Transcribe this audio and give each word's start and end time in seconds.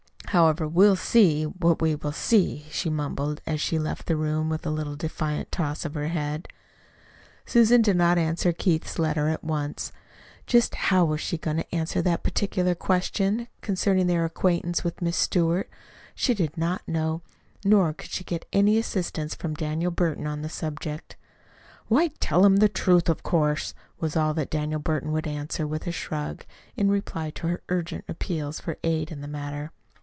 However, 0.27 0.65
we'll 0.65 0.95
see 0.95 1.43
what 1.43 1.81
we 1.81 1.93
will 1.93 2.13
see," 2.13 2.65
she 2.69 2.89
mumbled, 2.89 3.41
as 3.45 3.59
she 3.59 3.77
left 3.77 4.05
the 4.07 4.15
room 4.15 4.47
with 4.47 4.65
a 4.65 4.69
little 4.69 4.95
defiant 4.95 5.51
toss 5.51 5.83
of 5.83 5.93
her 5.93 6.07
head. 6.07 6.47
Susan 7.45 7.81
did 7.81 7.97
not 7.97 8.17
answer 8.17 8.53
Keith's 8.53 8.97
letter 8.97 9.27
at 9.27 9.43
once. 9.43 9.91
Just 10.47 10.73
how 10.75 11.13
she 11.17 11.35
was 11.35 11.41
going 11.41 11.57
to 11.57 11.75
answer 11.75 12.01
that 12.01 12.23
particular 12.23 12.73
question 12.75 13.49
concerning 13.59 14.07
their 14.07 14.23
acquaintance 14.23 14.85
with 14.85 15.01
"Miss 15.01 15.17
Stewart" 15.17 15.69
she 16.15 16.33
did 16.33 16.57
not 16.57 16.87
know, 16.87 17.21
nor 17.65 17.91
could 17.91 18.11
she 18.11 18.23
get 18.23 18.45
any 18.53 18.77
assistance 18.77 19.35
from 19.35 19.53
Daniel 19.53 19.91
Burton 19.91 20.27
on 20.27 20.43
the 20.43 20.49
subject. 20.49 21.17
"Why, 21.87 22.07
tell 22.21 22.45
him 22.45 22.57
the 22.57 22.69
truth, 22.69 23.09
of 23.09 23.21
course," 23.21 23.73
was 23.99 24.15
all 24.15 24.33
that 24.35 24.49
Daniel 24.49 24.79
Burton 24.79 25.11
would 25.11 25.27
answer, 25.27 25.67
with 25.67 25.85
a 25.87 25.91
shrug, 25.91 26.45
in 26.77 26.89
reply 26.89 27.31
to 27.31 27.47
her 27.47 27.63
urgent 27.67 28.05
appeals 28.07 28.61
for 28.61 28.77
aid 28.85 29.11
in 29.11 29.19
the 29.19 29.27
matter. 29.27 29.73